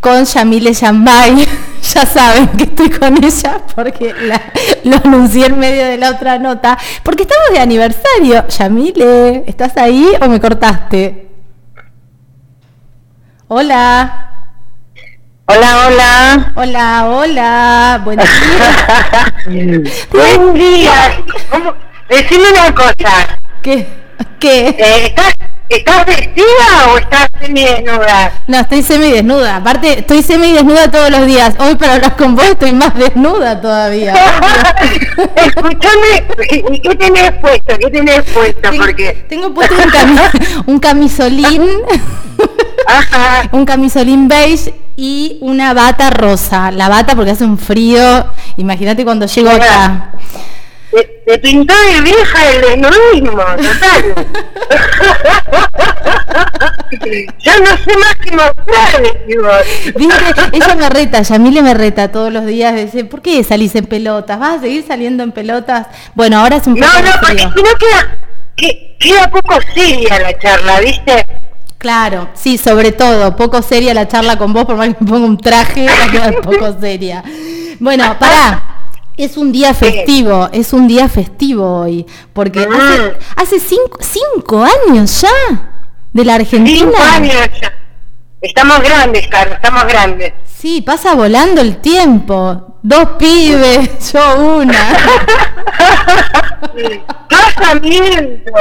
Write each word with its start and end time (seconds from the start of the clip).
con 0.00 0.24
Yamile 0.24 0.72
Yambay. 0.72 1.46
ya 1.94 2.06
saben 2.06 2.48
que 2.48 2.64
estoy 2.64 2.90
con 2.90 3.22
ella 3.22 3.60
porque 3.74 4.14
lo 4.84 4.96
anuncié 4.96 5.46
en 5.46 5.58
medio 5.58 5.84
de 5.84 5.98
la 5.98 6.10
otra 6.10 6.38
nota. 6.38 6.78
Porque 7.02 7.22
estamos 7.22 7.50
de 7.52 7.60
aniversario. 7.60 8.46
Yamile, 8.48 9.44
¿estás 9.46 9.76
ahí 9.76 10.06
o 10.20 10.28
me 10.28 10.40
cortaste? 10.40 11.28
Hola. 13.48 14.28
Hola, 15.46 15.86
hola. 15.86 16.52
Hola, 16.54 17.06
hola. 17.08 18.00
Buen 18.04 18.18
día. 18.18 19.82
Buen 20.10 20.54
día. 20.54 21.24
Decime 22.08 22.44
una 22.52 22.74
cosa. 22.74 23.38
¿Qué? 23.60 23.86
¿Qué? 24.38 24.68
Eh, 24.68 25.06
¿estás, 25.06 25.31
¿Estás 25.72 26.04
vestida 26.04 26.92
o 26.92 26.98
estás 26.98 27.28
semidesnuda? 27.40 28.44
No, 28.46 28.58
estoy 28.58 28.82
semidesnuda. 28.82 29.56
Aparte, 29.56 30.00
estoy 30.00 30.22
semidesnuda 30.22 30.90
todos 30.90 31.10
los 31.10 31.26
días. 31.26 31.54
Hoy 31.58 31.76
para 31.76 31.94
hablar 31.94 32.14
con 32.14 32.36
vos 32.36 32.44
estoy 32.44 32.74
más 32.74 32.94
desnuda 32.94 33.58
todavía. 33.58 34.12
Escúchame, 35.34 36.24
¿y 36.70 36.78
qué 36.78 36.94
tenés 36.94 37.32
puesto? 37.40 37.78
¿Qué 37.78 37.90
tenés 37.90 38.22
puesto? 38.22 38.70
Tengo, 38.70 38.84
Porque... 38.84 39.24
tengo 39.30 39.54
puesto 39.54 39.74
un, 40.66 40.78
camisolín. 40.80 41.62
un 43.52 43.64
camisolín 43.64 44.28
beige 44.28 44.74
y 44.96 45.38
una 45.40 45.72
bata 45.72 46.10
rosa. 46.10 46.70
La 46.70 46.90
bata 46.90 47.16
porque 47.16 47.30
hace 47.30 47.44
un 47.44 47.56
frío. 47.56 48.26
Imagínate 48.58 49.04
cuando 49.04 49.24
llego 49.24 49.48
acá. 49.48 50.12
Te, 50.92 51.38
pintó 51.38 51.74
de 51.74 52.00
vieja 52.02 52.50
el 52.50 52.60
desnudismo, 52.60 53.42
total. 53.42 54.14
Yo 57.38 57.52
no 57.60 57.76
sé 57.78 57.96
más 57.96 58.16
que 58.16 58.30
mostrar, 58.32 59.02
Viste, 59.96 60.34
ella 60.52 60.74
me 60.74 60.90
reta, 60.90 61.22
Yamile 61.22 61.62
me 61.62 61.72
reta 61.72 62.12
todos 62.12 62.30
los 62.30 62.44
días, 62.44 62.74
dice, 62.74 63.06
¿por 63.06 63.22
qué 63.22 63.42
salís 63.42 63.74
en 63.74 63.86
pelotas? 63.86 64.38
¿Vas 64.38 64.58
a 64.58 64.60
seguir 64.60 64.84
saliendo 64.86 65.22
en 65.22 65.32
pelotas? 65.32 65.86
Bueno, 66.14 66.38
ahora 66.38 66.56
es 66.56 66.66
un 66.66 66.74
poco 66.74 66.86
No, 66.86 67.00
no, 67.00 67.12
porque 67.20 67.38
si 67.38 67.46
no 67.46 67.70
queda, 67.78 68.18
que, 68.54 68.96
queda 68.98 69.30
poco 69.30 69.58
seria 69.74 70.18
la 70.18 70.38
charla, 70.38 70.80
¿viste? 70.80 71.24
Claro, 71.78 72.28
sí, 72.34 72.58
sobre 72.58 72.92
todo, 72.92 73.34
poco 73.34 73.62
seria 73.62 73.94
la 73.94 74.06
charla 74.06 74.36
con 74.36 74.52
vos, 74.52 74.66
por 74.66 74.76
más 74.76 74.88
que 74.88 74.96
me 75.00 75.10
ponga 75.10 75.26
un 75.26 75.38
traje, 75.38 75.86
va 75.86 76.04
a 76.04 76.10
quedar 76.10 76.40
poco 76.42 76.78
seria. 76.78 77.24
Bueno, 77.80 78.16
pará, 78.18 78.71
es 79.16 79.36
un 79.36 79.52
día 79.52 79.74
festivo, 79.74 80.48
es 80.52 80.72
un 80.72 80.88
día 80.88 81.08
festivo 81.08 81.80
hoy, 81.80 82.06
porque 82.32 82.60
hace, 82.60 83.16
hace 83.36 83.60
cinco, 83.60 83.98
cinco, 84.00 84.64
años 84.64 85.20
ya 85.20 85.84
de 86.12 86.24
la 86.24 86.36
Argentina. 86.36 86.78
Cinco 86.78 87.02
años 87.02 87.50
ya. 87.60 87.72
Estamos 88.40 88.80
grandes, 88.80 89.28
Carlos, 89.28 89.56
estamos 89.56 89.84
grandes. 89.86 90.32
Sí, 90.44 90.82
pasa 90.82 91.14
volando 91.14 91.60
el 91.60 91.76
tiempo. 91.78 92.78
Dos 92.82 93.10
pibes, 93.18 94.12
yo 94.12 94.36
una. 94.36 94.96
casamiento, 97.28 98.52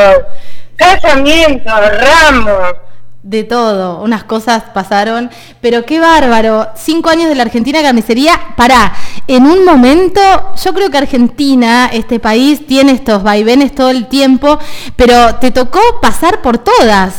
casamiento, 0.76 1.72
ramos 1.72 2.91
de 3.24 3.44
todo, 3.44 4.02
unas 4.02 4.24
cosas 4.24 4.64
pasaron, 4.74 5.30
pero 5.62 5.86
qué 5.86 6.00
bárbaro, 6.00 6.70
cinco 6.76 7.10
años 7.10 7.30
de 7.30 7.36
la 7.36 7.44
Argentina 7.44 7.82
carnicería, 7.82 8.40
para 8.58 8.94
en 9.28 9.46
un 9.46 9.64
momento, 9.64 10.22
yo 10.64 10.74
creo 10.74 10.90
que 10.90 10.98
Argentina, 10.98 11.90
este 11.94 12.20
país, 12.20 12.66
tiene 12.66 12.94
estos 12.94 13.22
vaivenes 13.22 13.76
todo 13.76 13.92
el 13.92 14.08
tiempo, 14.08 14.58
pero 14.96 15.36
te 15.36 15.52
tocó 15.52 15.80
pasar 16.02 16.42
por 16.42 16.58
todas. 16.58 17.14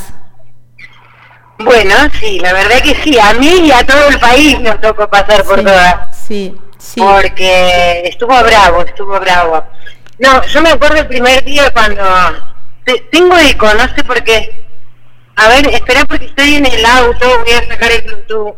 Bueno, 1.58 1.94
sí, 2.18 2.40
la 2.40 2.52
verdad 2.52 2.80
que 2.82 2.96
sí, 2.96 3.16
a 3.20 3.34
mí 3.34 3.66
y 3.66 3.70
a 3.70 3.86
todo 3.86 4.08
el 4.08 4.18
país 4.18 4.58
nos 4.58 4.80
tocó 4.80 5.08
pasar 5.08 5.44
por 5.44 5.62
todas. 5.62 6.16
Sí, 6.26 6.56
sí. 6.78 7.00
Porque 7.00 8.08
estuvo 8.08 8.34
bravo, 8.42 8.82
estuvo 8.82 9.20
bravo. 9.20 9.62
No, 10.18 10.44
yo 10.46 10.62
me 10.62 10.70
acuerdo 10.70 10.96
el 10.96 11.06
primer 11.06 11.44
día 11.44 11.72
cuando... 11.72 12.02
Tengo 13.12 13.38
eco, 13.38 13.72
no 13.74 13.94
sé 13.94 14.02
por 14.02 14.24
qué 14.24 14.61
a 15.36 15.48
ver, 15.48 15.66
espera 15.68 16.04
porque 16.04 16.26
estoy 16.26 16.54
en 16.54 16.66
el 16.66 16.84
auto, 16.84 17.26
voy 17.44 17.52
a 17.52 17.66
sacar 17.66 17.90
el 17.90 18.02
Bluetooth. 18.02 18.54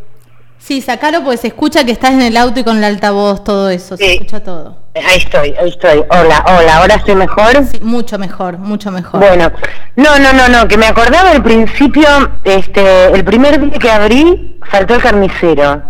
Sí, 0.58 0.80
sacalo 0.80 1.22
porque 1.22 1.36
se 1.36 1.48
escucha 1.48 1.84
que 1.84 1.92
estás 1.92 2.12
en 2.12 2.22
el 2.22 2.36
auto 2.38 2.60
y 2.60 2.64
con 2.64 2.78
el 2.78 2.84
altavoz, 2.84 3.44
todo 3.44 3.68
eso, 3.68 3.98
se 3.98 4.14
escucha 4.14 4.42
todo. 4.42 4.78
Ahí 4.94 5.18
estoy, 5.18 5.54
ahí 5.60 5.68
estoy. 5.68 6.02
Hola, 6.08 6.42
hola, 6.46 6.78
¿ahora 6.78 6.94
estoy 6.94 7.16
mejor? 7.16 7.66
Sí, 7.70 7.80
mucho 7.82 8.18
mejor, 8.18 8.56
mucho 8.56 8.90
mejor. 8.90 9.20
Bueno, 9.20 9.52
no, 9.96 10.18
no, 10.18 10.32
no, 10.32 10.48
no, 10.48 10.66
que 10.66 10.78
me 10.78 10.86
acordaba 10.86 11.32
al 11.32 11.42
principio, 11.42 12.08
este, 12.44 13.08
el 13.08 13.24
primer 13.24 13.60
día 13.60 13.78
que 13.78 13.90
abrí, 13.90 14.58
faltó 14.70 14.94
el 14.94 15.02
carnicero. 15.02 15.82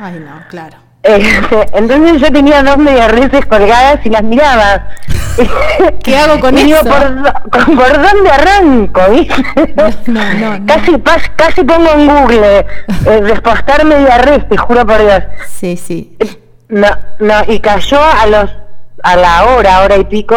Ay, 0.00 0.18
no, 0.18 0.42
claro. 0.48 0.81
Este, 1.02 1.66
entonces 1.72 2.20
yo 2.20 2.32
tenía 2.32 2.62
dos 2.62 2.78
mediarreces 2.78 3.44
colgadas 3.46 4.04
y 4.04 4.10
las 4.10 4.22
miraba. 4.22 4.88
¿Qué 6.02 6.16
hago 6.16 6.40
con 6.40 6.56
eso? 6.58 6.82
Por, 6.82 7.50
¿Por 7.50 7.92
dónde 7.92 8.30
arranco? 8.30 9.00
No, 10.06 10.24
no, 10.34 10.58
no, 10.58 10.66
Casi, 10.66 11.00
casi 11.36 11.64
pongo 11.64 11.90
en 11.92 12.06
Google 12.06 12.58
eh, 12.58 13.20
despostar 13.22 13.84
mediarres, 13.84 14.48
te 14.48 14.56
juro 14.56 14.86
por 14.86 15.00
Dios. 15.00 15.22
Sí, 15.48 15.76
sí. 15.76 16.16
No, 16.68 16.88
no, 17.18 17.34
y 17.48 17.60
cayó 17.60 18.00
a 18.02 18.26
los 18.26 18.50
a 19.02 19.16
la 19.16 19.46
hora, 19.46 19.80
hora 19.82 19.96
y 19.96 20.04
pico, 20.04 20.36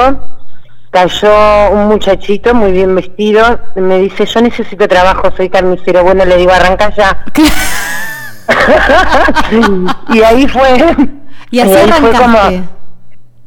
cayó 0.90 1.70
un 1.72 1.88
muchachito 1.88 2.54
muy 2.54 2.72
bien 2.72 2.96
vestido, 2.96 3.60
me 3.76 4.00
dice, 4.00 4.26
yo 4.26 4.42
necesito 4.42 4.88
trabajo, 4.88 5.32
soy 5.36 5.50
carnicero. 5.50 6.04
Bueno, 6.04 6.26
le 6.26 6.38
digo, 6.38 6.52
arranca 6.52 6.94
ya. 6.96 7.26
y 10.14 10.22
ahí 10.22 10.48
fue. 10.48 10.96
Y 11.52 11.60
así 11.60 11.74
ahí 11.74 11.92
fue 11.92 12.12
como, 12.12 12.40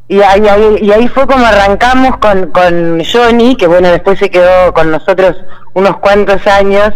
y 0.07 0.21
ahí, 0.21 0.41
y 0.81 0.91
ahí 0.91 1.07
fue 1.07 1.27
como 1.27 1.45
arrancamos 1.45 2.17
con, 2.17 2.47
con 2.51 3.03
Johnny, 3.03 3.55
que 3.55 3.67
bueno, 3.67 3.89
después 3.89 4.17
se 4.17 4.29
quedó 4.29 4.73
con 4.73 4.89
nosotros 4.91 5.37
unos 5.73 5.97
cuantos 5.97 6.45
años 6.47 6.93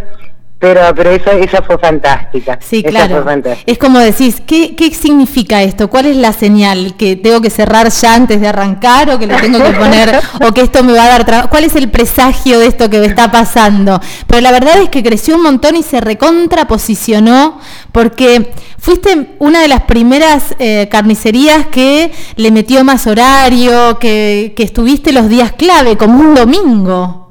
pero, 0.63 0.79
pero 0.95 1.09
eso, 1.09 1.29
esa 1.31 1.61
fue 1.61 1.77
fantástica. 1.77 2.57
Sí, 2.61 2.81
claro. 2.83 3.25
Es 3.65 3.77
como 3.77 3.99
decís, 3.99 4.41
¿qué, 4.47 4.77
¿qué 4.77 4.91
significa 4.91 5.61
esto? 5.61 5.89
¿Cuál 5.89 6.05
es 6.05 6.15
la 6.15 6.31
señal? 6.31 6.95
¿Que 6.95 7.17
tengo 7.17 7.41
que 7.41 7.49
cerrar 7.49 7.89
ya 7.89 8.15
antes 8.15 8.39
de 8.39 8.47
arrancar 8.47 9.09
o 9.09 9.19
que 9.19 9.27
le 9.27 9.35
tengo 9.41 9.61
que 9.61 9.71
poner, 9.77 10.21
o 10.41 10.53
que 10.53 10.61
esto 10.61 10.81
me 10.85 10.93
va 10.93 11.03
a 11.03 11.09
dar 11.09 11.25
trabajo? 11.25 11.49
¿Cuál 11.49 11.65
es 11.65 11.75
el 11.75 11.89
presagio 11.89 12.59
de 12.59 12.67
esto 12.67 12.89
que 12.89 13.01
me 13.01 13.07
está 13.07 13.29
pasando? 13.29 13.99
Pero 14.25 14.39
la 14.39 14.53
verdad 14.53 14.81
es 14.81 14.87
que 14.87 15.03
creció 15.03 15.35
un 15.35 15.43
montón 15.43 15.75
y 15.75 15.83
se 15.83 15.99
recontraposicionó 15.99 17.59
porque 17.91 18.53
fuiste 18.77 19.35
una 19.39 19.59
de 19.59 19.67
las 19.67 19.81
primeras 19.81 20.55
eh, 20.59 20.87
carnicerías 20.89 21.67
que 21.67 22.09
le 22.37 22.51
metió 22.51 22.85
más 22.85 23.05
horario, 23.05 23.99
que, 23.99 24.53
que 24.55 24.63
estuviste 24.63 25.11
los 25.11 25.27
días 25.27 25.51
clave, 25.51 25.97
como 25.97 26.21
un 26.21 26.35
domingo. 26.35 27.22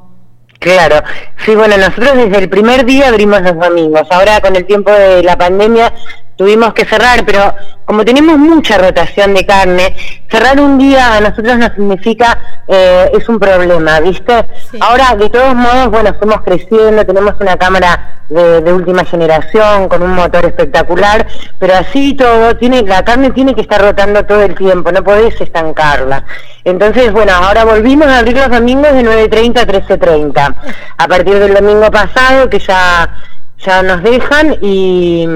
Claro, 0.63 1.03
sí, 1.45 1.57
bueno, 1.57 1.77
nosotros 1.77 2.15
desde 2.15 2.39
el 2.39 2.49
primer 2.49 2.85
día 2.85 3.09
abrimos 3.09 3.43
los 3.43 3.59
domingos. 3.59 4.07
Ahora 4.11 4.41
con 4.41 4.55
el 4.55 4.65
tiempo 4.65 4.93
de 4.93 5.21
la 5.25 5.37
pandemia 5.37 5.93
tuvimos 6.37 6.73
que 6.73 6.85
cerrar, 6.85 7.25
pero 7.27 7.53
como 7.93 8.07
tenemos 8.07 8.39
mucha 8.39 8.79
rotación 8.79 9.35
de 9.35 9.45
carne, 9.45 9.95
cerrar 10.31 10.59
un 10.59 10.79
día 10.79 11.15
a 11.15 11.21
nosotros 11.21 11.59
no 11.59 11.67
significa, 11.75 12.39
eh, 12.67 13.11
es 13.13 13.29
un 13.29 13.39
problema, 13.39 14.01
¿viste? 14.01 14.47
Ahora, 14.81 15.15
de 15.15 15.29
todos 15.29 15.55
modos, 15.55 15.91
bueno, 15.91 16.09
estamos 16.09 16.41
creciendo, 16.41 17.05
tenemos 17.05 17.35
una 17.39 17.59
cámara 17.59 18.23
de, 18.31 18.73
última 18.73 19.05
generación 19.05 19.91
con 19.91 20.03
un 20.03 20.15
motor 20.15 20.47
espectacular, 20.47 21.27
pero 21.59 21.75
así 21.75 22.15
todo, 22.15 22.57
tiene 22.57 22.81
la 22.81 23.05
carne 23.05 23.31
tiene 23.33 23.55
que 23.55 23.61
estar 23.61 23.83
rotando 23.83 24.25
todo 24.25 24.41
el 24.41 24.55
tiempo, 24.55 24.91
no 24.91 25.05
podés 25.05 25.39
estancarla. 25.39 26.25
Entonces, 26.65 27.13
bueno, 27.13 27.35
ahora 27.35 27.67
volvimos 27.67 28.07
a 28.07 28.21
abrir 28.21 28.39
los 28.39 28.49
domingos 28.49 28.95
de 28.95 29.03
9.30 29.03 29.59
a 29.59 29.67
13.30. 29.67 30.55
A 30.97 31.09
partir 31.09 31.39
del 31.39 31.53
domingo 31.53 31.91
pasado, 31.91 32.49
que 32.49 32.59
ya, 32.59 33.11
ya 33.59 33.83
nos 33.83 34.03
dejan 34.03 34.57
y 34.63 35.29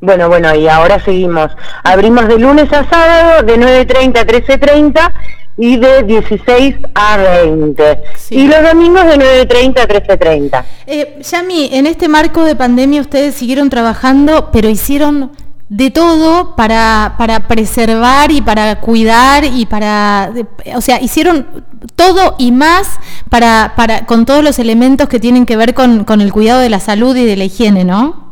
bueno, 0.00 0.28
bueno, 0.28 0.54
y 0.54 0.66
ahora 0.66 0.98
seguimos. 0.98 1.50
Abrimos 1.84 2.26
de 2.28 2.38
lunes 2.38 2.72
a 2.72 2.88
sábado, 2.88 3.42
de 3.42 3.58
9.30 3.58 4.18
a 4.18 4.26
13.30 4.26 5.12
y 5.58 5.76
de 5.76 6.02
16 6.04 6.76
a 6.94 7.16
20. 7.18 8.02
Y 8.30 8.46
los 8.46 8.62
domingos 8.62 9.04
de 9.04 9.46
9.30 9.46 9.78
a 9.78 9.88
13.30. 9.88 10.64
Eh, 10.86 11.18
Yami, 11.22 11.68
en 11.72 11.86
este 11.86 12.08
marco 12.08 12.44
de 12.44 12.56
pandemia 12.56 13.02
ustedes 13.02 13.34
siguieron 13.34 13.68
trabajando, 13.68 14.50
pero 14.50 14.70
hicieron 14.70 15.32
de 15.68 15.90
todo 15.90 16.56
para, 16.56 17.14
para 17.18 17.46
preservar 17.46 18.32
y 18.32 18.40
para 18.40 18.80
cuidar 18.80 19.44
y 19.44 19.66
para, 19.66 20.32
o 20.74 20.80
sea, 20.80 21.00
hicieron 21.00 21.46
todo 21.94 22.34
y 22.38 22.52
más 22.52 22.88
para, 23.28 23.74
para, 23.76 24.06
con 24.06 24.24
todos 24.24 24.42
los 24.42 24.58
elementos 24.58 25.08
que 25.08 25.20
tienen 25.20 25.46
que 25.46 25.56
ver 25.56 25.74
con, 25.74 26.04
con 26.04 26.22
el 26.22 26.32
cuidado 26.32 26.60
de 26.60 26.70
la 26.70 26.80
salud 26.80 27.14
y 27.16 27.24
de 27.24 27.36
la 27.36 27.44
higiene, 27.44 27.84
¿no? 27.84 28.29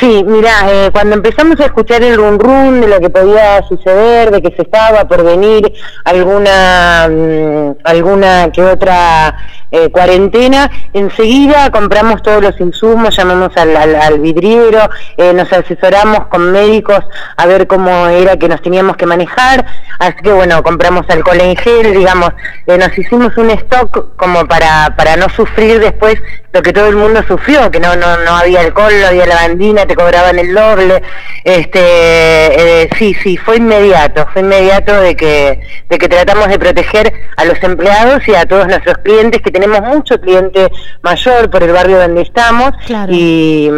Sí, 0.00 0.24
mira, 0.26 0.50
eh, 0.68 0.90
cuando 0.92 1.14
empezamos 1.14 1.60
a 1.60 1.66
escuchar 1.66 2.02
el 2.02 2.16
run 2.16 2.38
run 2.38 2.80
de 2.80 2.88
lo 2.88 3.00
que 3.00 3.10
podía 3.10 3.62
suceder, 3.62 4.30
de 4.32 4.42
que 4.42 4.54
se 4.56 4.62
estaba 4.62 5.06
por 5.06 5.22
venir 5.22 5.72
alguna 6.04 7.08
mm, 7.08 7.76
alguna 7.84 8.50
que 8.50 8.62
otra 8.62 9.36
eh, 9.76 9.90
cuarentena, 9.90 10.70
enseguida 10.92 11.68
compramos 11.72 12.22
todos 12.22 12.40
los 12.40 12.60
insumos, 12.60 13.16
llamamos 13.16 13.50
al, 13.56 14.20
vidriero, 14.20 14.88
eh, 15.16 15.32
nos 15.32 15.52
asesoramos 15.52 16.28
con 16.28 16.52
médicos 16.52 17.00
a 17.36 17.44
ver 17.46 17.66
cómo 17.66 18.06
era 18.06 18.36
que 18.36 18.48
nos 18.48 18.62
teníamos 18.62 18.96
que 18.96 19.04
manejar, 19.04 19.66
así 19.98 20.14
que 20.22 20.32
bueno, 20.32 20.62
compramos 20.62 21.06
alcohol 21.08 21.40
en 21.40 21.56
gel, 21.56 21.92
digamos, 21.92 22.30
eh, 22.68 22.78
nos 22.78 22.96
hicimos 22.96 23.36
un 23.36 23.50
stock 23.50 24.14
como 24.14 24.46
para, 24.46 24.94
para 24.96 25.16
no 25.16 25.28
sufrir 25.30 25.80
después 25.80 26.22
lo 26.52 26.62
que 26.62 26.72
todo 26.72 26.86
el 26.86 26.94
mundo 26.94 27.24
sufrió, 27.26 27.68
que 27.72 27.80
no, 27.80 27.96
no, 27.96 28.16
no 28.18 28.36
había 28.36 28.60
alcohol, 28.60 28.92
no 29.00 29.08
había 29.08 29.26
lavandina, 29.26 29.86
te 29.86 29.96
cobraban 29.96 30.38
el 30.38 30.54
doble, 30.54 31.02
este, 31.42 32.88
sí, 32.96 33.12
sí, 33.24 33.36
fue 33.36 33.56
inmediato, 33.56 34.24
fue 34.32 34.42
inmediato 34.42 35.00
de 35.00 35.16
que, 35.16 35.60
de 35.90 35.98
que 35.98 36.08
tratamos 36.08 36.46
de 36.46 36.60
proteger 36.60 37.12
a 37.36 37.44
los 37.44 37.60
empleados 37.60 38.22
y 38.28 38.36
a 38.36 38.46
todos 38.46 38.68
nuestros 38.68 38.98
clientes, 38.98 39.42
que 39.42 39.50
tenemos 39.50 39.63
mucho 39.68 40.20
cliente 40.20 40.70
mayor 41.02 41.50
por 41.50 41.62
el 41.62 41.72
barrio 41.72 41.98
donde 41.98 42.22
estamos. 42.22 42.72
Y, 43.08 43.68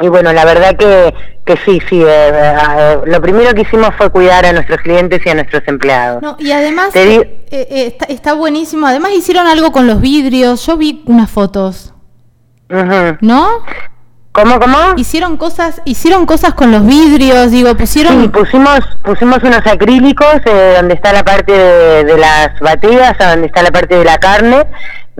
y 0.00 0.08
bueno, 0.08 0.32
la 0.32 0.44
verdad 0.44 0.76
que, 0.76 1.14
que 1.44 1.56
sí, 1.64 1.80
sí, 1.88 2.02
eh, 2.02 2.06
eh, 2.06 2.98
lo 3.06 3.20
primero 3.20 3.52
que 3.54 3.62
hicimos 3.62 3.90
fue 3.96 4.10
cuidar 4.10 4.46
a 4.46 4.52
nuestros 4.52 4.80
clientes 4.80 5.20
y 5.24 5.28
a 5.28 5.34
nuestros 5.34 5.62
empleados. 5.66 6.22
y 6.38 6.52
además 6.52 6.90
eh, 6.94 7.96
está, 8.08 8.34
buenísimo, 8.34 8.86
además 8.86 9.12
hicieron 9.12 9.46
algo 9.46 9.72
con 9.72 9.86
los 9.86 10.00
vidrios, 10.00 10.64
yo 10.66 10.76
vi 10.76 11.02
unas 11.06 11.30
fotos. 11.30 11.94
¿No? 13.20 13.48
¿Cómo, 14.32 14.60
cómo? 14.60 14.78
Hicieron 14.96 15.36
cosas, 15.36 15.82
hicieron 15.84 16.24
cosas 16.24 16.54
con 16.54 16.70
los 16.70 16.86
vidrios, 16.86 17.50
digo, 17.50 17.76
pusieron... 17.76 18.22
Sí, 18.22 18.28
pusimos, 18.28 18.78
pusimos 19.02 19.38
unos 19.42 19.66
acrílicos 19.66 20.36
eh, 20.44 20.74
donde 20.76 20.94
está 20.94 21.12
la 21.12 21.24
parte 21.24 21.52
de, 21.52 22.16
las 22.16 22.60
bateas, 22.60 23.18
donde 23.18 23.48
está 23.48 23.62
la 23.62 23.72
parte 23.72 23.96
de 23.96 24.04
la 24.04 24.18
carne, 24.18 24.66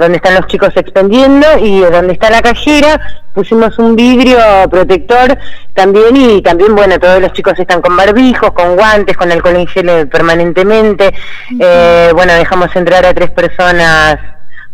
donde 0.01 0.17
están 0.17 0.35
los 0.35 0.47
chicos 0.47 0.71
expendiendo 0.75 1.47
y 1.61 1.81
donde 1.81 2.15
está 2.15 2.31
la 2.31 2.41
cajera 2.41 2.99
pusimos 3.35 3.79
un 3.79 3.95
vidrio 3.95 4.39
protector 4.71 5.39
también 5.75 6.17
y 6.17 6.43
también, 6.43 6.75
bueno, 6.75 6.99
todos 6.99 7.21
los 7.21 7.33
chicos 7.33 7.59
están 7.59 7.81
con 7.81 7.97
barbijos, 7.97 8.51
con 8.53 8.77
guantes, 8.77 9.17
con 9.17 9.31
alcohol 9.31 9.57
en 9.57 9.67
gel 9.67 10.09
permanentemente. 10.09 11.15
eh, 11.59 12.11
bueno, 12.15 12.33
dejamos 12.33 12.75
entrar 12.75 13.05
a 13.05 13.15
tres 13.15 13.31
personas 13.31 14.19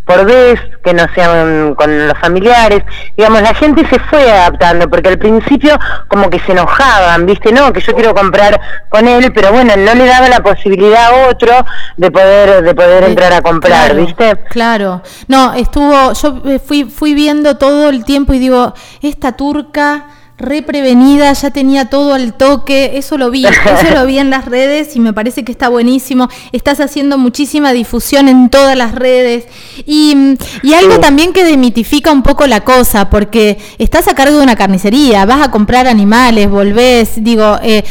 por 0.07 0.25
vez, 0.25 0.61
que 0.85 0.95
no 0.95 1.05
sean 1.15 1.75
con 1.75 2.09
los 2.09 2.17
familiares. 2.19 2.85
Digamos, 3.17 3.43
la 3.43 3.53
gente 3.55 3.87
se 3.89 3.99
fue 3.99 4.31
adaptando, 4.31 4.89
porque 4.89 5.09
al 5.09 5.19
principio 5.19 5.77
como 6.09 6.31
que 6.31 6.39
se 6.39 6.53
enojaban, 6.53 7.27
¿viste? 7.27 7.53
No, 7.53 7.73
que 7.73 7.81
yo 7.81 7.93
quiero 7.93 8.15
comprar 8.15 8.59
con 8.89 9.09
él, 9.09 9.33
pero 9.33 9.53
bueno, 9.53 9.75
no 9.77 9.95
le 9.95 10.07
daba 10.07 10.29
la 10.29 10.41
posibilidad 10.41 11.07
a 11.07 11.29
otro 11.29 11.53
de 11.97 12.11
poder 12.11 12.63
de 12.63 12.75
poder 12.75 13.05
entrar 13.05 13.33
a 13.33 13.43
comprar, 13.43 13.97
¿viste? 13.97 14.37
Claro. 14.49 15.03
No, 15.27 15.55
estuvo 15.55 16.13
yo 16.13 16.43
eh, 16.47 16.61
fui 16.61 16.85
fui 16.85 17.15
viendo 17.15 17.57
todo 17.57 17.89
el 17.89 18.05
tiempo 18.05 18.33
y 18.33 18.39
digo, 18.39 18.75
esta 19.03 19.33
turca 19.33 20.07
re 20.39 20.63
prevenida, 20.63 21.33
ya 21.33 21.51
tenía 21.51 21.87
todo 21.87 22.13
al 22.13 22.35
toque, 22.35 22.93
eso 22.95 23.17
lo 23.17 23.31
vi, 23.31 23.47
eso 23.47 23.95
lo 23.95 24.05
vi 24.07 24.19
en 24.19 24.31
las 24.31 24.45
redes 24.45 24.95
y 24.95 25.01
me 25.01 25.13
parece 25.13 25.45
que 25.45 25.53
está 25.53 25.69
buenísimo. 25.69 26.29
Estás 26.53 26.81
haciendo 26.81 27.19
muchísima 27.19 27.73
difusión 27.73 28.29
en 28.29 28.51
todas 28.51 28.77
las 28.77 28.95
redes. 28.95 29.47
Y, 29.87 30.37
algo 30.77 31.01
también 31.01 31.33
que 31.33 31.43
demitifica 31.43 32.13
un 32.13 32.23
poco 32.23 32.47
la 32.47 32.61
cosa, 32.61 33.09
porque 33.09 33.57
estás 33.79 34.09
a 34.09 34.15
cargo 34.15 34.37
de 34.37 34.43
una 34.43 34.57
carnicería, 34.57 35.25
vas 35.25 35.47
a 35.47 35.51
comprar 35.51 35.87
animales, 35.87 36.51
volvés, 36.51 37.25
digo, 37.25 37.59
eh, 37.63 37.83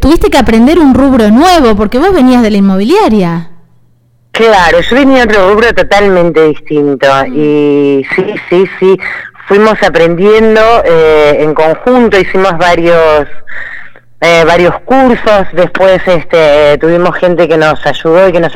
tuviste 0.00 0.28
que 0.28 0.38
aprender 0.38 0.80
un 0.80 0.94
rubro 0.94 1.30
nuevo 1.30 1.76
porque 1.76 1.98
vos 1.98 2.12
venías 2.12 2.42
de 2.42 2.50
la 2.50 2.56
inmobiliaria. 2.56 3.52
Claro, 4.32 4.80
yo 4.80 4.96
venía 4.96 5.26
de 5.26 5.36
otro 5.36 5.52
rubro 5.52 5.74
totalmente 5.74 6.48
distinto. 6.48 7.06
Y 7.26 8.04
sí, 8.16 8.24
sí, 8.48 8.64
sí, 8.80 8.96
fuimos 9.52 9.82
aprendiendo 9.82 10.62
eh, 10.82 11.36
en 11.40 11.52
conjunto, 11.52 12.18
hicimos 12.18 12.56
varios 12.56 13.28
eh, 14.22 14.44
varios 14.46 14.80
cursos, 14.80 15.46
después 15.52 16.00
este, 16.06 16.78
tuvimos 16.78 17.14
gente 17.16 17.46
que 17.46 17.58
nos 17.58 17.84
ayudó 17.84 18.28
y 18.28 18.32
que 18.32 18.40
nos, 18.40 18.52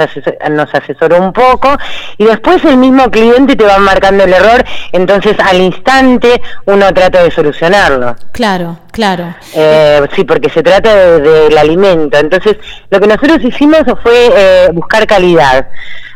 nos 0.52 0.74
asesoró 0.74 1.20
un 1.20 1.34
poco, 1.34 1.68
y 2.16 2.24
después 2.24 2.64
el 2.64 2.78
mismo 2.78 3.10
cliente 3.10 3.56
te 3.56 3.64
va 3.64 3.76
marcando 3.76 4.24
el 4.24 4.32
error, 4.32 4.64
entonces 4.92 5.36
al 5.38 5.60
instante 5.60 6.40
uno 6.64 6.94
trata 6.94 7.22
de 7.24 7.30
solucionarlo. 7.30 8.16
Claro, 8.32 8.78
claro. 8.96 9.34
Eh, 9.54 10.02
sí, 10.14 10.24
porque 10.24 10.50
se 10.50 10.62
trata 10.62 11.18
del 11.18 11.56
alimento, 11.56 12.18
entonces 12.18 12.56
lo 12.90 12.98
que 12.98 13.06
nosotros 13.06 13.38
hicimos 13.42 13.82
fue 14.02 14.30
eh, 14.36 14.68
buscar 14.72 15.06
calidad, 15.06 15.68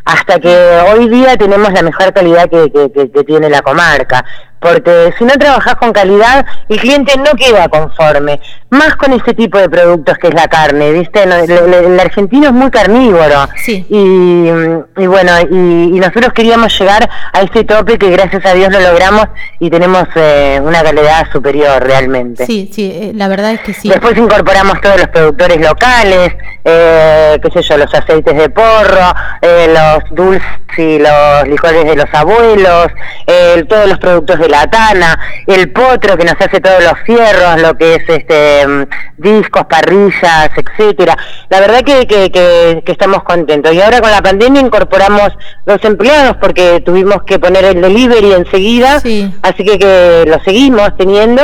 hasta 0.03 0.39
que 0.39 0.53
hoy 0.91 1.07
día 1.07 1.37
tenemos 1.37 1.71
la 1.71 1.81
mejor 1.81 2.11
calidad 2.13 2.49
que, 2.49 2.69
que 3.09 3.23
tiene 3.23 3.49
la 3.49 3.61
comarca 3.61 4.25
porque 4.61 5.11
si 5.17 5.25
no 5.25 5.33
trabajas 5.33 5.75
con 5.75 5.91
calidad, 5.91 6.45
el 6.69 6.79
cliente 6.79 7.17
no 7.17 7.31
queda 7.31 7.67
conforme, 7.67 8.39
más 8.69 8.95
con 8.95 9.11
este 9.11 9.33
tipo 9.33 9.57
de 9.57 9.67
productos 9.67 10.19
que 10.19 10.27
es 10.27 10.35
la 10.35 10.47
carne, 10.47 10.91
¿viste? 10.91 11.23
El, 11.23 11.99
argentino 11.99 12.45
es 12.47 12.53
muy 12.53 12.69
carnívoro. 12.69 13.49
Sí. 13.55 13.83
Y, 13.89 15.07
bueno, 15.07 15.31
y, 15.49 15.99
nosotros 15.99 16.31
queríamos 16.33 16.77
llegar 16.79 17.09
a 17.33 17.41
este 17.41 17.63
tope 17.63 17.97
que 17.97 18.11
gracias 18.11 18.45
a 18.45 18.53
Dios 18.53 18.71
lo 18.71 18.79
logramos 18.79 19.25
y 19.59 19.71
tenemos 19.71 20.03
eh, 20.15 20.61
una 20.63 20.83
calidad 20.83 21.25
superior 21.31 21.83
realmente. 21.83 22.45
Sí, 22.45 22.69
sí, 22.71 22.91
eh, 22.93 23.11
la 23.13 23.27
verdad 23.27 23.51
es 23.51 23.61
que 23.61 23.73
sí. 23.73 23.89
Después 23.89 24.17
incorporamos 24.17 24.79
todos 24.81 24.97
los 24.97 25.07
productores 25.07 25.59
locales, 25.61 26.33
eh, 26.63 27.39
qué 27.41 27.51
sé 27.51 27.61
yo, 27.61 27.77
los 27.77 27.93
aceites 27.93 28.35
de 28.35 28.49
porro, 28.49 29.13
los 29.41 30.03
dulces 30.11 30.47
y 30.77 30.99
los 30.99 31.47
licores 31.47 31.83
de 31.85 31.95
los 31.95 32.13
abuelos, 32.13 32.87
todos 33.67 33.87
los 33.87 33.97
productos 33.97 34.39
de 34.39 34.49
la 34.49 34.69
tana, 34.69 35.19
el 35.47 35.71
potro 35.71 36.17
que 36.17 36.25
nos 36.25 36.35
hace 36.39 36.59
todos 36.59 36.83
los 36.83 36.99
fierros, 37.05 37.61
lo 37.61 37.75
que 37.75 37.95
es 37.95 38.03
este 38.07 38.67
mm, 38.67 38.83
discos, 39.17 39.65
parrillas, 39.65 40.49
etcétera. 40.55 41.17
La 41.49 41.59
verdad 41.59 41.81
que, 41.83 42.07
que, 42.07 42.83
estamos 42.85 43.23
contentos. 43.23 43.73
Y 43.73 43.81
ahora 43.81 44.01
con 44.01 44.11
la 44.11 44.21
pandemia 44.21 44.61
incorporamos 44.61 45.29
dos 45.65 45.83
empleados 45.83 46.37
porque 46.37 46.81
tuvimos 46.81 47.23
que 47.23 47.39
poner 47.39 47.63
el 47.63 47.81
delivery 47.81 48.33
enseguida, 48.33 48.97
así 48.97 49.65
que, 49.65 49.79
que 49.79 50.25
lo 50.27 50.39
seguimos 50.43 50.95
teniendo 50.97 51.41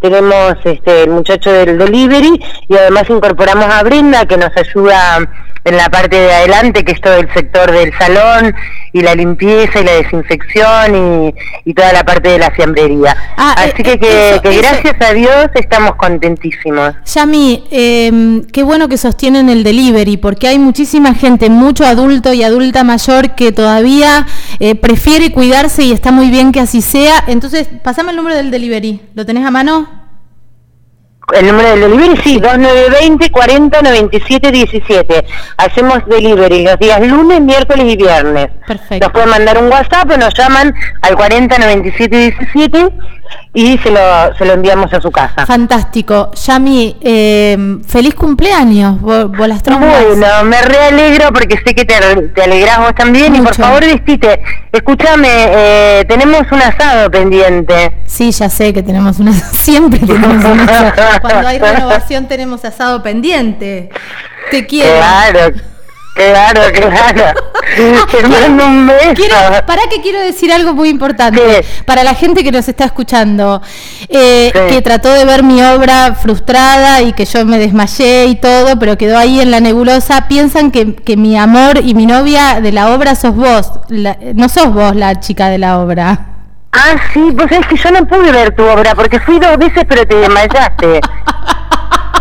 tenemos 0.00 0.54
este, 0.64 1.04
el 1.04 1.10
muchacho 1.10 1.52
del 1.52 1.78
delivery 1.78 2.40
y 2.68 2.76
además 2.76 3.04
incorporamos 3.08 3.66
a 3.66 3.82
Brenda 3.82 4.26
que 4.26 4.36
nos 4.36 4.50
ayuda 4.56 5.47
en 5.64 5.76
la 5.76 5.88
parte 5.90 6.16
de 6.16 6.32
adelante, 6.32 6.84
que 6.84 6.92
es 6.92 7.00
todo 7.00 7.16
el 7.16 7.32
sector 7.32 7.70
del 7.70 7.92
salón 7.98 8.54
y 8.92 9.00
la 9.00 9.14
limpieza 9.14 9.80
y 9.80 9.84
la 9.84 9.92
desinfección 9.92 11.34
y, 11.64 11.74
toda 11.74 11.92
la 11.92 12.04
parte 12.04 12.30
de 12.30 12.38
la 12.38 12.50
fiambrería. 12.50 13.16
Ah, 13.36 13.54
Así 13.56 13.84
que, 13.84 13.92
eh, 13.92 14.40
que, 14.42 14.56
gracias 14.56 14.96
a 15.00 15.12
Dios 15.12 15.48
estamos 15.54 15.94
contentísimos. 15.94 16.94
Yami, 17.14 17.64
eh, 17.70 18.42
qué 18.52 18.64
bueno 18.64 18.88
que 18.88 18.96
sostienen 18.96 19.48
el 19.48 19.62
delivery, 19.62 20.16
porque 20.16 20.48
hay 20.48 20.58
muchísima 20.58 21.14
gente, 21.14 21.50
mucho 21.50 21.86
adulto 21.86 22.32
y 22.32 22.42
adulta 22.42 22.82
mayor 22.82 23.36
que 23.36 23.52
todavía 23.52 24.26
eh, 24.58 24.74
prefiere 24.74 25.30
cuidarse 25.30 25.84
y 25.84 25.92
está 25.92 26.10
muy 26.10 26.30
bien 26.30 26.50
que 26.50 26.60
así 26.60 26.82
sea. 26.82 27.22
Entonces, 27.28 27.68
pasame 27.84 28.10
el 28.10 28.16
número 28.16 28.36
del 28.36 28.50
delivery. 28.50 29.00
¿Lo 29.14 29.24
tenés 29.24 29.46
a 29.46 29.50
mano? 29.50 29.97
El 31.34 31.46
número 31.46 31.70
del 31.70 31.80
delivery, 31.82 32.16
sí, 32.22 32.40
2920 32.40 33.30
40 33.30 33.82
97 33.82 34.50
17. 34.50 35.24
Hacemos 35.58 35.98
delivery 36.06 36.64
los 36.64 36.78
días 36.78 37.06
lunes, 37.06 37.40
miércoles 37.42 37.92
y 37.92 37.96
viernes. 37.96 38.48
Perfecto. 38.66 39.06
Nos 39.06 39.12
pueden 39.12 39.28
mandar 39.30 39.62
un 39.62 39.70
WhatsApp 39.70 40.10
o 40.10 40.16
nos 40.16 40.32
llaman 40.34 40.74
al 41.02 41.16
40 41.16 41.58
97 41.58 42.16
17 42.16 42.88
y 43.54 43.78
se 43.78 43.90
lo, 43.90 44.36
se 44.36 44.44
lo 44.44 44.52
enviamos 44.52 44.92
a 44.92 45.00
su 45.00 45.10
casa. 45.10 45.46
Fantástico. 45.46 46.30
Yami, 46.32 46.96
eh, 47.00 47.78
feliz 47.86 48.14
cumpleaños, 48.14 49.00
Bueno, 49.00 49.34
me 50.44 50.62
realegro 50.62 51.32
porque 51.32 51.58
sé 51.64 51.74
que 51.74 51.84
te, 51.84 51.94
te 52.34 52.42
alegrás 52.42 52.78
vos 52.78 52.94
también 52.94 53.34
y 53.36 53.40
por 53.40 53.54
favor 53.54 53.80
vestite. 53.80 54.42
Escúchame, 54.72 55.28
eh, 55.30 56.04
tenemos 56.08 56.42
un 56.52 56.62
asado 56.62 57.10
pendiente. 57.10 57.94
Sí, 58.06 58.30
ya 58.30 58.48
sé 58.48 58.72
que 58.72 58.82
tenemos 58.82 59.18
un 59.18 59.28
asado, 59.28 59.52
siempre 59.58 60.00
tenemos 60.00 60.44
un 60.44 60.60
asado. 60.60 61.20
Cuando 61.20 61.48
hay 61.48 61.58
renovación 61.58 62.28
tenemos 62.28 62.64
asado 62.64 63.02
pendiente. 63.02 63.88
Te 64.50 64.66
quiero. 64.66 64.96
Claro. 64.98 65.54
Claro, 66.18 66.62
claro. 66.72 67.40
Te 68.10 68.22
mando 68.26 68.66
un 68.66 68.88
beso. 68.88 69.22
para 69.66 69.82
que 69.88 70.00
quiero 70.02 70.18
decir 70.18 70.52
algo 70.52 70.74
muy 70.74 70.88
importante. 70.88 71.64
Para 71.86 72.02
la 72.02 72.14
gente 72.14 72.42
que 72.42 72.50
nos 72.50 72.68
está 72.68 72.86
escuchando, 72.86 73.62
eh, 74.08 74.50
que 74.68 74.82
trató 74.82 75.12
de 75.12 75.24
ver 75.24 75.44
mi 75.44 75.62
obra 75.62 76.14
frustrada 76.14 77.02
y 77.02 77.12
que 77.12 77.24
yo 77.24 77.44
me 77.44 77.58
desmayé 77.58 78.26
y 78.26 78.34
todo, 78.34 78.78
pero 78.80 78.98
quedó 78.98 79.16
ahí 79.16 79.40
en 79.40 79.52
la 79.52 79.60
nebulosa, 79.60 80.26
piensan 80.26 80.72
que, 80.72 80.96
que 80.96 81.16
mi 81.16 81.38
amor 81.38 81.80
y 81.84 81.94
mi 81.94 82.06
novia 82.06 82.60
de 82.60 82.72
la 82.72 82.92
obra 82.92 83.14
sos 83.14 83.36
vos. 83.36 83.70
no 84.34 84.48
sos 84.48 84.72
vos 84.74 84.96
la 84.96 85.20
chica 85.20 85.48
de 85.48 85.58
la 85.58 85.78
obra. 85.78 86.26
Ah, 86.72 86.96
sí, 87.12 87.32
pues 87.36 87.52
es 87.52 87.66
que 87.68 87.76
yo 87.76 87.90
no 87.92 88.06
pude 88.08 88.32
ver 88.32 88.56
tu 88.56 88.64
obra 88.64 88.94
porque 88.96 89.20
fui 89.20 89.38
dos 89.38 89.56
veces 89.56 89.84
pero 89.88 90.04
te 90.04 90.16
desmayaste. 90.16 91.00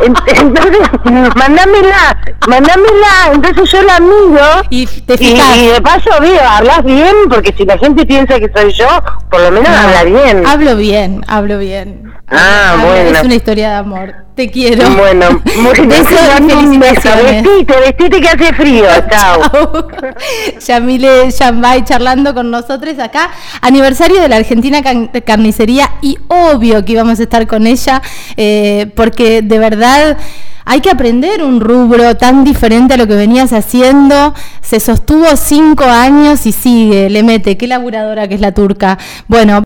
Entonces, 0.01 0.43
mandámela, 1.35 2.17
mandámela, 2.47 3.31
entonces 3.33 3.71
yo 3.71 3.81
la 3.81 3.99
miro 3.99 4.63
y, 4.69 4.85
te 4.85 5.15
y, 5.19 5.39
y 5.39 5.67
de 5.67 5.81
paso 5.81 6.09
veo, 6.21 6.41
hablas 6.47 6.83
bien, 6.83 7.15
porque 7.29 7.53
si 7.57 7.65
la 7.65 7.77
gente 7.77 8.05
piensa 8.05 8.39
que 8.39 8.51
soy 8.55 8.73
yo, 8.73 8.87
por 9.29 9.41
lo 9.41 9.51
menos 9.51 9.69
habla 9.69 10.03
bien. 10.03 10.45
Hablo 10.45 10.75
bien, 10.75 11.23
hablo 11.27 11.57
bien. 11.59 12.06
Ah, 12.29 12.77
bueno. 12.83 13.17
Es 13.17 13.23
una 13.23 13.35
historia 13.35 13.69
de 13.69 13.75
amor. 13.75 14.15
Te 14.35 14.51
quiero. 14.51 14.89
Bueno, 14.91 15.41
muy 15.55 15.87
bien. 15.87 16.79
Vestite, 16.79 17.79
vestite 17.79 18.21
que 18.21 18.27
hace 18.27 18.53
frío. 18.53 18.85
Chao. 19.09 19.87
Yamile 20.59 21.31
Yambay 21.31 21.83
charlando 21.85 22.33
con 22.33 22.51
nosotros 22.51 22.99
acá. 22.99 23.31
Aniversario 23.61 24.21
de 24.21 24.27
la 24.27 24.35
Argentina 24.35 24.81
Carnicería 25.25 25.91
y 26.01 26.17
obvio 26.27 26.83
que 26.83 26.91
íbamos 26.91 27.19
a 27.19 27.23
estar 27.23 27.47
con 27.47 27.65
ella 27.65 28.01
eh, 28.35 28.91
porque 28.95 29.41
de 29.41 29.57
verdad 29.57 30.17
hay 30.65 30.81
que 30.81 30.89
aprender 30.89 31.43
un 31.43 31.61
rubro 31.61 32.17
tan 32.17 32.43
diferente 32.43 32.95
a 32.95 32.97
lo 32.97 33.07
que 33.07 33.15
venías 33.15 33.53
haciendo. 33.53 34.33
Se 34.61 34.81
sostuvo 34.81 35.33
cinco 35.37 35.85
años 35.85 36.45
y 36.45 36.51
sigue, 36.51 37.09
le 37.09 37.23
mete, 37.23 37.55
qué 37.55 37.67
laburadora 37.67 38.27
que 38.27 38.35
es 38.35 38.41
la 38.41 38.51
turca. 38.53 38.97
Bueno. 39.29 39.55